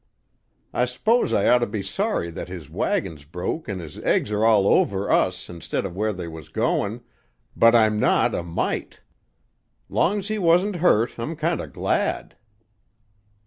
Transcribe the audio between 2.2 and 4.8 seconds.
that his wagon's broke an' his eggs are all